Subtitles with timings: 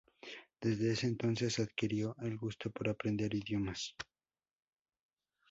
[0.59, 3.95] Desde ese entonces, adquirió el gusto por aprender idiomas.